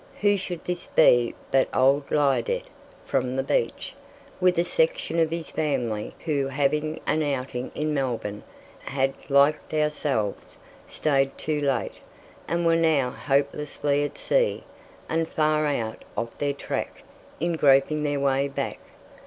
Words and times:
Who 0.21 0.35
should 0.35 0.65
this 0.65 0.87
be 0.87 1.35
but 1.51 1.67
old 1.75 2.09
Liardet 2.09 2.65
from 3.05 3.35
The 3.35 3.43
Beach, 3.43 3.93
with 4.39 4.57
a 4.57 4.63
section 4.63 5.19
of 5.19 5.29
his 5.29 5.51
family, 5.51 6.15
who, 6.25 6.47
having 6.47 6.99
an 7.05 7.21
outing 7.21 7.71
in 7.75 7.93
Melbourne, 7.93 8.41
had, 8.79 9.13
like 9.29 9.59
ourselves, 9.71 10.57
stayed 10.87 11.37
too 11.37 11.61
late, 11.61 11.99
and 12.47 12.65
were 12.65 12.75
now 12.75 13.11
hopelessly 13.11 14.03
at 14.03 14.17
sea, 14.17 14.63
and 15.07 15.27
far 15.29 15.67
out 15.67 16.03
of 16.17 16.35
their 16.39 16.53
track 16.53 17.03
in 17.39 17.53
groping 17.53 18.01
their 18.01 18.19
way 18.19 18.47
back. 18.47 18.79